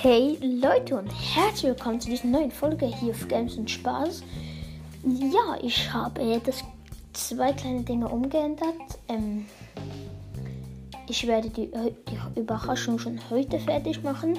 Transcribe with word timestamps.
Hey 0.00 0.38
Leute 0.40 0.96
und 0.96 1.08
herzlich 1.08 1.64
willkommen 1.64 2.00
zu 2.00 2.08
dieser 2.08 2.28
neuen 2.28 2.52
Folge 2.52 2.86
hier 2.86 3.14
auf 3.14 3.26
Games 3.26 3.56
und 3.56 3.68
Spaß. 3.68 4.22
Ja, 5.02 5.58
ich 5.60 5.92
habe 5.92 6.40
das 6.44 6.62
zwei 7.14 7.52
kleine 7.52 7.82
Dinge 7.82 8.08
umgeändert. 8.08 8.76
Ähm, 9.08 9.46
ich 11.08 11.26
werde 11.26 11.50
die, 11.50 11.68
die, 11.72 12.40
Überraschung 12.40 13.00
schon 13.00 13.18
heute 13.28 13.58
fertig 13.58 14.04
machen. 14.04 14.38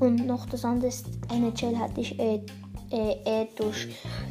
Und 0.00 0.26
noch 0.26 0.44
das 0.44 0.66
andere 0.66 0.88
ist, 0.88 1.06
NHL 1.30 1.78
hatte 1.78 2.02
ich 2.02 2.18
äh, 2.18 2.42
äh, 2.92 3.16
äh, 3.24 3.46
durch 3.56 3.88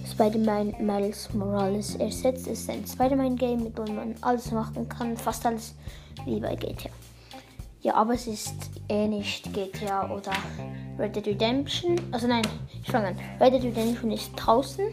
Spider-Man 0.10 0.76
Miles 0.80 1.34
Morales 1.34 1.96
ersetzt. 1.96 2.48
Es 2.48 2.62
ist 2.62 2.70
ein 2.70 2.86
Spider-Man-Game, 2.86 3.64
mit 3.64 3.78
dem 3.78 3.96
man 3.96 4.16
alles 4.22 4.52
machen 4.52 4.88
kann, 4.88 5.18
fast 5.18 5.46
alles 5.46 5.76
wie 6.26 6.40
bei 6.40 6.56
GTA. 6.56 6.90
Ja, 7.82 7.96
aber 7.96 8.14
es 8.14 8.28
ist 8.28 8.54
eh 8.90 9.08
nicht 9.08 9.52
GTA 9.54 10.12
oder 10.12 10.32
Red 11.00 11.16
Dead 11.16 11.28
Redemption. 11.28 12.00
Also 12.12 12.28
nein, 12.28 12.44
ich 12.84 12.92
fange 12.92 13.08
an. 13.08 13.16
Red 13.40 13.54
Dead 13.54 13.64
Redemption 13.64 14.12
ist 14.12 14.32
draußen. 14.36 14.86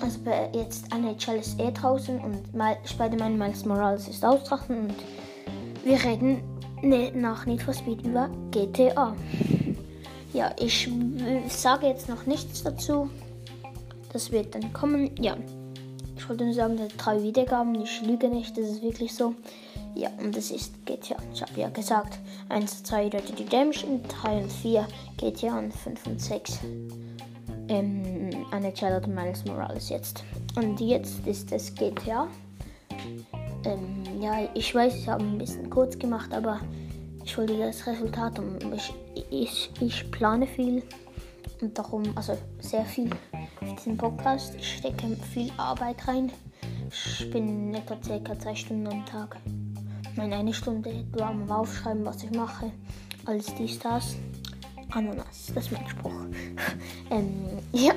Also 0.00 0.18
jetzt 0.54 0.92
NHL 0.92 1.36
ist 1.36 1.60
eh 1.60 1.70
draußen 1.70 2.18
und 2.18 2.42
Spider-Man 2.84 3.36
Miles 3.36 3.64
Morales 3.66 4.08
ist 4.08 4.24
auch 4.24 4.40
und 4.68 4.94
wir 5.84 6.02
reden 6.02 6.42
nach 7.14 7.46
Need 7.46 7.62
for 7.62 7.74
Speed 7.74 8.06
über 8.06 8.28
GTA. 8.50 9.14
Ja, 10.32 10.54
ich 10.58 10.88
sage 11.48 11.86
jetzt 11.86 12.08
noch 12.08 12.26
nichts 12.26 12.62
dazu. 12.62 13.10
Das 14.12 14.30
wird 14.30 14.54
dann 14.54 14.72
kommen. 14.72 15.10
Ja, 15.20 15.36
ich 16.16 16.28
wollte 16.28 16.44
nur 16.44 16.54
sagen, 16.54 16.78
drei 16.96 17.22
Wiedergaben. 17.22 17.74
Ich 17.82 18.02
lüge 18.02 18.28
nicht, 18.28 18.56
das 18.56 18.66
ist 18.66 18.82
wirklich 18.82 19.14
so. 19.14 19.34
Ja, 19.94 20.10
und 20.18 20.36
es 20.36 20.50
ist 20.50 20.86
GTA. 20.86 21.16
Ich 21.34 21.42
habe 21.42 21.60
ja 21.60 21.68
gesagt, 21.68 22.18
1, 22.48 22.84
2 22.84 23.08
Red 23.08 23.28
Dead 23.28 23.40
Redemption, 23.40 24.00
3 24.22 24.42
und 24.42 24.52
4 24.52 24.88
GTA 25.18 25.58
und 25.58 25.74
5 25.74 26.06
und 26.06 26.20
6 26.20 26.60
ähm, 27.68 28.30
eine 28.50 28.72
Child 28.72 29.06
Miles 29.08 29.44
Morales 29.44 29.88
jetzt. 29.88 30.24
Und 30.56 30.80
jetzt 30.80 31.26
ist 31.26 31.50
es 31.52 31.74
GTA. 31.74 32.28
Ähm, 33.64 34.04
ja, 34.20 34.48
ich 34.54 34.74
weiß, 34.74 34.94
ich 34.94 35.08
habe 35.08 35.24
ein 35.24 35.38
bisschen 35.38 35.70
kurz 35.70 35.98
gemacht, 35.98 36.32
aber 36.32 36.60
ich 37.24 37.38
wollte 37.38 37.58
das 37.58 37.86
Resultat 37.86 38.38
und 38.38 38.58
ich, 38.74 38.94
ich, 39.30 39.70
ich 39.80 40.10
plane 40.10 40.46
viel 40.46 40.82
und 41.60 41.76
darum, 41.78 42.02
also 42.16 42.36
sehr 42.60 42.84
viel 42.84 43.10
für 43.58 43.74
diesen 43.74 43.96
Podcast. 43.96 44.54
Ich 44.56 44.78
stecke 44.78 45.16
viel 45.32 45.50
Arbeit 45.56 46.06
rein. 46.08 46.32
Ich 46.90 47.30
bin 47.30 47.74
etwa 47.74 47.96
circa 48.02 48.38
zwei 48.38 48.54
Stunden 48.54 48.86
am 48.88 49.06
Tag 49.06 49.38
meine 50.16 50.36
eine 50.36 50.52
Stunde 50.52 50.90
etwa 50.90 51.28
am 51.28 51.50
Aufschreiben, 51.50 52.04
was 52.04 52.22
ich 52.22 52.30
mache. 52.32 52.70
Alles 53.24 53.46
dies, 53.54 53.78
das. 53.78 54.16
Ananas, 54.90 55.52
das 55.54 55.66
ist 55.66 55.72
mein 55.72 55.88
Spruch. 55.88 56.12
ähm, 57.10 57.58
ja, 57.72 57.94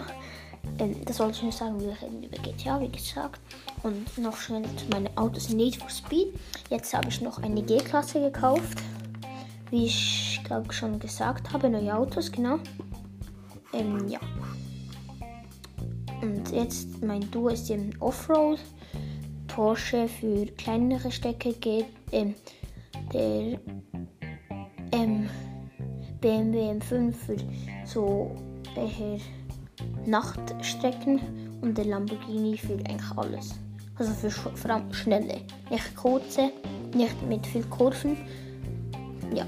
ähm, 0.79 1.03
das 1.05 1.19
wollte 1.19 1.33
ich 1.33 1.43
nur 1.43 1.51
sagen. 1.51 1.79
Wir 1.79 1.97
reden 2.01 2.23
über 2.23 2.37
GTA, 2.37 2.79
wie 2.79 2.89
gesagt. 2.89 3.41
Und 3.83 4.17
noch 4.17 4.37
schnell 4.37 4.63
zu 4.63 4.85
meinen 4.91 5.15
Autos 5.17 5.49
Need 5.49 5.75
for 5.75 5.89
Speed. 5.89 6.33
Jetzt 6.69 6.93
habe 6.93 7.09
ich 7.09 7.21
noch 7.21 7.39
eine 7.39 7.61
G-Klasse 7.61 8.21
gekauft. 8.21 8.77
Wie 9.71 9.85
ich 9.85 10.41
glaube 10.43 10.71
schon 10.73 10.99
gesagt 10.99 11.51
habe, 11.51 11.69
neue 11.69 11.95
Autos, 11.95 12.31
genau. 12.31 12.59
Ähm, 13.73 14.07
ja. 14.07 14.19
Und 16.21 16.51
jetzt 16.51 17.03
mein 17.03 17.29
Duo 17.31 17.49
ist 17.49 17.69
im 17.69 17.89
Offroad. 17.99 18.59
Porsche 19.47 20.07
für 20.07 20.45
kleinere 20.57 21.11
Strecke 21.11 21.53
geht 21.53 21.85
ähm, 22.11 22.35
der 23.13 23.59
ähm, 24.91 25.29
BMW 26.19 26.71
M5 26.71 27.13
für 27.13 27.37
so 27.85 28.35
äh, 28.75 29.19
Nachtstrecken 30.05 31.21
und 31.61 31.77
der 31.77 31.85
Lamborghini 31.85 32.57
für 32.57 32.73
eigentlich 32.73 33.17
alles. 33.17 33.55
Also 33.97 34.11
für 34.13 34.29
vor 34.29 34.71
allem 34.71 34.93
schnelle, 34.93 35.41
nicht 35.69 35.95
kurze, 35.95 36.51
nicht 36.93 37.21
mit 37.27 37.47
viel 37.47 37.63
Kurven. 37.63 38.17
Ja, 39.35 39.45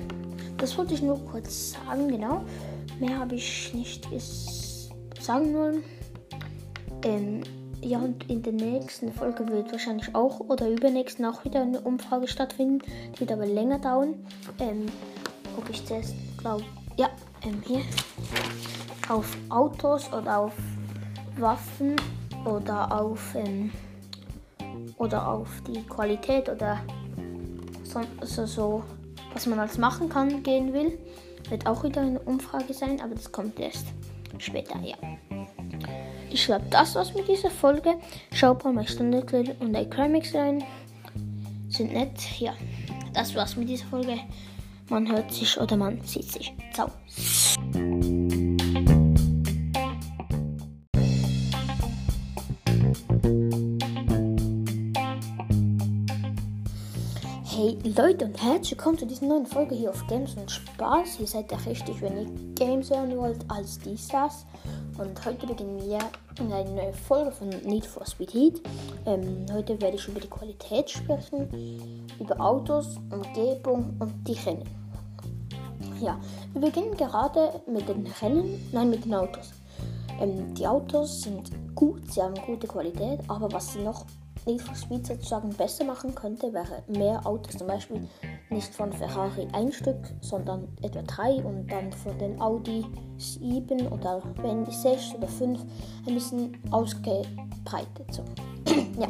das 0.58 0.78
wollte 0.78 0.94
ich 0.94 1.02
nur 1.02 1.18
kurz 1.26 1.72
sagen, 1.72 2.10
genau. 2.10 2.44
Mehr 3.00 3.20
habe 3.20 3.36
ich 3.36 3.74
nicht 3.74 4.08
sagen 5.20 5.54
wollen. 5.54 5.84
Ähm, 7.04 7.44
ja, 7.82 8.00
und 8.00 8.30
in 8.30 8.42
der 8.42 8.54
nächsten 8.54 9.14
Folge 9.14 9.48
wird 9.48 9.72
wahrscheinlich 9.72 10.14
auch 10.14 10.40
oder 10.42 10.70
übernächsten 10.70 11.26
auch 11.26 11.46
wieder 11.46 11.62
eine 11.62 11.80
Umfrage 11.80 12.28
stattfinden. 12.28 12.80
Die 13.16 13.22
wird 13.22 13.32
aber 13.32 13.46
länger 13.46 13.80
dauern. 13.80 14.16
Ähm, 14.60 14.88
ob 15.56 15.70
ich 15.70 15.86
das 15.86 16.14
glaube, 16.38 16.66
ja, 16.98 17.10
ähm, 17.44 17.62
hier. 17.66 17.82
Auf 19.10 19.38
Autos 19.50 20.12
oder 20.12 20.40
auf 20.40 20.54
Waffen 21.38 21.96
oder 22.44 22.92
auf, 22.92 23.36
ähm, 23.36 23.72
oder 24.98 25.28
auf 25.28 25.48
die 25.68 25.82
Qualität 25.84 26.50
oder 26.50 26.80
so, 27.84 28.02
also 28.20 28.46
so, 28.46 28.84
was 29.34 29.46
man 29.46 29.60
als 29.60 29.78
machen 29.78 30.10
kann, 30.10 30.44
gehen 30.44 30.74
will. 30.74 30.98
Wird 31.50 31.66
auch 31.66 31.84
wieder 31.84 32.02
eine 32.02 32.20
Umfrage 32.20 32.74
sein, 32.74 33.02
aber 33.02 33.16
das 33.16 33.32
kommt 33.32 33.60
erst 33.60 33.88
später, 34.38 34.80
ja. 34.82 34.98
Ich 36.30 36.46
glaube, 36.46 36.66
das 36.70 36.96
war's 36.96 37.14
mit 37.14 37.28
dieser 37.28 37.50
Folge. 37.50 37.96
Schaut 38.34 38.64
mal 38.64 38.74
mein 38.74 38.88
Standard 38.88 39.32
und 39.60 39.90
Crimix 39.90 40.36
rein. 40.36 40.64
Sind 41.70 41.94
nett. 41.94 42.40
Ja, 42.40 42.54
das 43.14 43.34
war's 43.36 43.56
mit 43.56 43.70
dieser 43.70 43.86
Folge. 43.86 44.18
Man 44.90 45.10
hört 45.12 45.34
sich 45.34 45.60
oder 45.60 45.78
man 45.78 46.02
sieht 46.04 46.32
sich. 46.32 46.54
Ciao. 46.74 46.92
Hey 57.58 57.76
Leute 57.98 58.26
und 58.26 58.40
herzlich 58.40 58.74
willkommen 58.74 59.00
zu 59.00 59.08
dieser 59.08 59.26
neuen 59.26 59.48
Folge 59.48 59.74
hier 59.74 59.90
auf 59.90 60.06
Games 60.06 60.36
und 60.36 60.52
Spaß. 60.52 61.20
Ihr 61.20 61.26
seid 61.26 61.52
ja 61.52 61.58
richtig, 61.58 62.00
wenn 62.04 62.16
ihr 62.16 62.54
Games 62.54 62.92
hören 62.92 63.18
wollt, 63.18 63.44
als 63.48 63.80
dies 63.80 64.10
das. 64.10 64.46
Und 65.00 65.26
heute 65.26 65.48
beginnen 65.48 65.82
wir 65.82 65.98
eine 66.40 66.70
neue 66.70 66.94
Folge 66.94 67.32
von 67.32 67.50
Need 67.50 67.88
for 67.88 68.06
Speed 68.06 68.32
Heat. 68.32 68.62
Ähm, 69.08 69.48
heute 69.52 69.82
werde 69.82 69.98
ich 69.98 70.08
über 70.08 70.20
die 70.20 70.28
Qualität 70.28 70.88
sprechen, 70.88 72.06
über 72.20 72.40
Autos, 72.40 72.98
Umgebung 73.10 73.96
und 73.98 74.14
die 74.28 74.34
Rennen. 74.34 74.70
Ja, 76.00 76.20
wir 76.54 76.62
beginnen 76.62 76.96
gerade 76.96 77.60
mit 77.66 77.90
den 77.90 78.06
Rennen, 78.22 78.70
nein, 78.72 78.92
mit 78.92 79.04
den 79.04 79.16
Autos. 79.16 79.50
Ähm, 80.22 80.54
die 80.54 80.68
Autos 80.68 81.22
sind 81.22 81.50
gut, 81.74 82.04
sie 82.14 82.22
haben 82.22 82.36
gute 82.46 82.68
Qualität, 82.68 83.20
aber 83.28 83.52
was 83.52 83.74
sie 83.74 83.80
noch 83.80 84.06
For 84.58 84.76
Speed 84.76 85.06
sozusagen 85.06 85.50
besser 85.50 85.84
machen 85.84 86.16
könnte, 86.16 86.54
wäre 86.54 86.84
mehr 86.88 87.26
Autos, 87.26 87.58
zum 87.58 87.68
Beispiel 87.68 88.08
nicht 88.50 88.74
von 88.74 88.94
Ferrari 88.94 89.48
ein 89.52 89.74
Stück, 89.74 90.00
sondern 90.22 90.70
etwa 90.82 91.02
drei 91.02 91.44
und 91.44 91.68
dann 91.70 91.92
von 91.92 92.18
den 92.18 92.40
Audi 92.40 92.86
7 93.18 93.88
oder 93.88 94.24
wenn 94.42 94.64
die 94.64 94.72
6 94.72 95.16
oder 95.16 95.28
5 95.28 95.60
ein 96.08 96.14
bisschen 96.14 96.58
ausgebreitet. 96.72 98.08
So. 98.12 98.24
ja. 99.00 99.10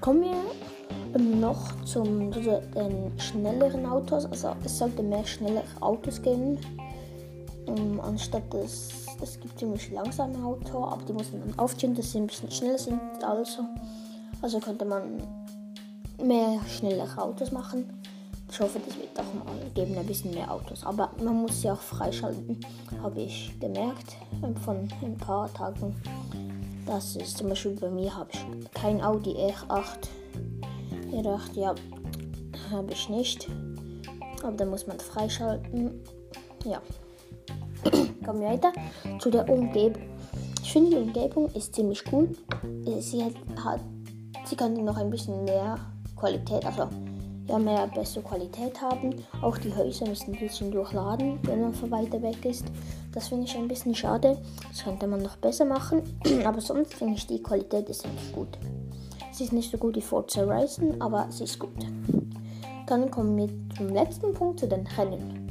Kommen 0.00 0.22
wir 0.22 1.18
noch 1.18 1.84
zum 1.84 2.30
den 2.30 3.12
schnelleren 3.18 3.86
Autos. 3.86 4.26
Also 4.26 4.54
es 4.64 4.78
sollte 4.78 5.02
mehr 5.02 5.24
schnellere 5.24 5.64
Autos 5.80 6.20
geben. 6.22 6.58
Um, 7.66 8.00
anstatt 8.00 8.42
das, 8.50 9.06
es 9.22 9.38
gibt 9.38 9.56
ziemlich 9.58 9.92
langsame 9.92 10.44
Autos, 10.44 10.74
aber 10.74 11.02
die 11.06 11.12
muss 11.12 11.30
man 11.30 11.42
dann 11.42 11.58
aufziehen, 11.58 11.94
dass 11.94 12.10
sie 12.10 12.18
ein 12.18 12.26
bisschen 12.26 12.50
schneller 12.50 12.78
sind. 12.78 13.00
Also, 13.22 13.62
also 14.42 14.58
könnte 14.58 14.84
man 14.84 15.22
mehr 16.22 16.60
schnellere 16.68 17.22
Autos 17.22 17.52
machen. 17.52 17.84
Ich 18.50 18.60
hoffe, 18.60 18.80
das 18.84 18.96
wird 18.98 19.18
auch 19.18 19.32
mal 19.32 19.54
geben, 19.74 19.96
ein 19.96 20.04
bisschen 20.04 20.34
mehr 20.34 20.52
Autos. 20.52 20.84
Aber 20.84 21.10
man 21.22 21.40
muss 21.40 21.62
sie 21.62 21.70
auch 21.70 21.80
freischalten, 21.80 22.60
habe 23.02 23.22
ich 23.22 23.58
gemerkt 23.60 24.16
von 24.62 24.88
ein 25.02 25.16
paar 25.16 25.52
Tagen. 25.54 25.96
Das 26.84 27.16
ist 27.16 27.38
zum 27.38 27.48
Beispiel 27.48 27.72
bei 27.72 27.88
mir 27.88 28.14
habe 28.14 28.28
ich 28.32 28.44
kein 28.74 29.00
Audi 29.02 29.30
R8. 29.30 30.08
R8, 31.12 31.54
ja, 31.54 31.74
habe 32.70 32.92
ich 32.92 33.08
nicht. 33.08 33.48
Aber 34.42 34.56
da 34.56 34.66
muss 34.66 34.86
man 34.86 34.98
freischalten. 34.98 36.02
Ja. 36.64 36.82
Kommen 38.24 38.40
wir 38.40 38.48
weiter 38.48 38.72
zu 39.18 39.30
der 39.30 39.48
Umgebung. 39.48 40.02
Ich 40.62 40.72
finde 40.72 40.90
die 40.90 40.96
Umgebung 40.96 41.48
ist 41.54 41.74
ziemlich 41.74 42.04
gut. 42.04 42.36
Sie 43.00 43.24
hat 43.24 43.80
sie 44.52 44.56
kann 44.56 44.74
noch 44.84 44.98
ein 44.98 45.08
bisschen 45.08 45.44
mehr 45.44 45.78
Qualität, 46.14 46.66
also 46.66 46.86
ja, 47.48 47.58
mehr 47.58 47.86
bessere 47.86 48.22
Qualität 48.22 48.82
haben. 48.82 49.14
Auch 49.40 49.56
die 49.56 49.74
Häuser 49.74 50.06
müssen 50.06 50.34
ein 50.34 50.38
bisschen 50.38 50.70
durchladen, 50.70 51.38
wenn 51.44 51.62
man 51.62 51.72
von 51.72 51.90
weiter 51.90 52.20
weg 52.20 52.44
ist. 52.44 52.66
Das 53.12 53.28
finde 53.28 53.46
ich 53.46 53.56
ein 53.56 53.66
bisschen 53.66 53.94
schade. 53.94 54.36
Das 54.68 54.84
könnte 54.84 55.06
man 55.06 55.22
noch 55.22 55.38
besser 55.38 55.64
machen. 55.64 56.02
Aber 56.44 56.60
sonst 56.60 56.92
finde 56.92 57.14
ich 57.14 57.26
die 57.26 57.42
Qualität 57.42 57.88
ist 57.88 58.04
eigentlich 58.04 58.30
gut. 58.34 58.58
Sie 59.32 59.44
ist 59.44 59.54
nicht 59.54 59.70
so 59.70 59.78
gut 59.78 59.96
wie 59.96 60.02
Forza 60.02 60.42
Horizon, 60.42 61.00
aber 61.00 61.26
sie 61.30 61.44
ist 61.44 61.58
gut. 61.58 61.86
Dann 62.86 63.10
kommen 63.10 63.34
wir 63.38 63.48
zum 63.74 63.88
letzten 63.88 64.34
Punkt, 64.34 64.60
zu 64.60 64.68
den 64.68 64.86
Rennen. 64.98 65.50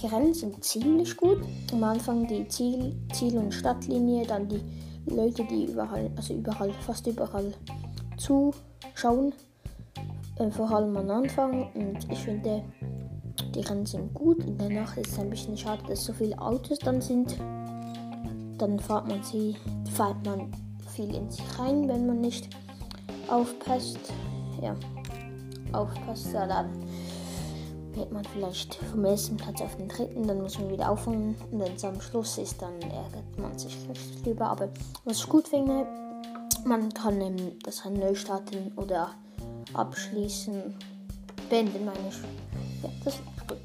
Die 0.00 0.06
Rennen 0.06 0.32
sind 0.32 0.62
ziemlich 0.62 1.16
gut. 1.16 1.38
Am 1.72 1.82
Anfang 1.82 2.28
die 2.28 2.46
Ziel, 2.46 2.94
Ziel- 3.12 3.38
und 3.38 3.52
Stadtlinie, 3.52 4.24
dann 4.24 4.48
die 4.48 4.60
Leute, 5.06 5.44
die 5.44 5.64
überall, 5.64 6.08
also 6.14 6.34
überall, 6.34 6.72
fast 6.86 7.08
überall 7.08 7.52
zuschauen. 8.16 9.32
Äh, 10.36 10.50
vor 10.50 10.70
allem 10.70 10.96
am 10.96 11.10
Anfang. 11.10 11.70
Und 11.74 12.10
ich 12.10 12.18
finde, 12.18 12.62
die 13.54 13.60
Rennen 13.60 13.86
sind 13.86 14.12
gut. 14.14 14.38
In 14.44 14.58
der 14.58 14.82
ist 14.82 15.12
es 15.12 15.18
ein 15.18 15.30
bisschen 15.30 15.56
schade, 15.56 15.82
dass 15.88 16.04
so 16.04 16.12
viele 16.12 16.38
Autos 16.38 16.78
dann 16.78 17.00
sind. 17.00 17.36
Dann 18.58 18.78
fährt 18.78 19.08
man 19.08 19.22
sie, 19.22 19.56
fährt 19.94 20.24
man 20.24 20.50
viel 20.94 21.14
in 21.14 21.30
sich 21.30 21.44
rein, 21.58 21.88
wenn 21.88 22.06
man 22.06 22.20
nicht 22.20 22.48
aufpasst. 23.28 23.98
Ja, 24.62 24.76
aufpasst, 25.72 26.32
ja, 26.32 26.46
dann 26.46 26.70
wird 27.94 28.12
man 28.12 28.24
vielleicht 28.24 28.74
vom 28.74 29.04
ersten 29.04 29.36
Platz 29.36 29.60
auf 29.60 29.76
den 29.76 29.88
dritten, 29.88 30.26
dann 30.26 30.40
muss 30.40 30.58
man 30.58 30.70
wieder 30.70 30.90
aufholen 30.90 31.34
und 31.50 31.60
wenn 31.60 31.74
es 31.74 31.84
am 31.84 32.00
Schluss 32.00 32.38
ist, 32.38 32.60
dann 32.60 32.80
ärgert 32.82 33.38
man 33.38 33.56
sich 33.58 33.76
richtig 33.88 34.22
drüber. 34.22 34.46
Aber 34.46 34.68
was 35.04 35.18
ich 35.18 35.28
gut 35.28 35.48
finde, 35.48 35.86
man 36.64 36.92
kann 36.92 37.20
ähm, 37.20 37.52
das 37.62 37.84
neu 37.84 38.14
starten 38.14 38.72
oder 38.76 39.10
abschließen, 39.72 40.74
beenden 41.48 41.84
meine 41.84 42.08
ich. 42.08 42.16
Ja, 42.82 42.90
das 43.04 43.14
ist 43.14 43.22
gut. 43.48 43.58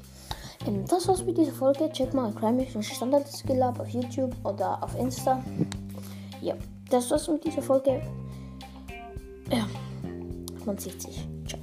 Ähm, 0.66 0.84
das 0.86 1.08
war's 1.08 1.24
mit 1.24 1.38
dieser 1.38 1.52
Folge. 1.52 1.90
Check 1.92 2.14
mal 2.14 2.32
Crime 2.32 2.66
Standard 2.82 3.26
Skill 3.28 3.62
Up 3.62 3.80
auf 3.80 3.88
YouTube 3.88 4.34
oder 4.44 4.82
auf 4.82 4.96
Insta. 4.98 5.42
Ja, 6.40 6.54
das 6.90 7.10
war's 7.10 7.28
mit 7.28 7.44
dieser 7.44 7.62
Folge. 7.62 8.02
Ja, 9.50 9.66
man 10.64 10.78
sieht 10.78 11.00
sich. 11.02 11.26
Ciao. 11.46 11.60